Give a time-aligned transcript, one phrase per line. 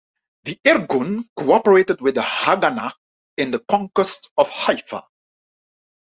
[0.45, 2.93] The Irgun cooperated with the Haganah
[3.37, 5.03] in the conquest of Haifa.